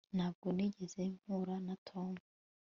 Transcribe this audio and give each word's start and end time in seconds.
ntabwo 0.15 0.47
nigeze 0.55 1.01
mpura 1.19 1.55
na 1.65 1.75
tom 1.87 2.11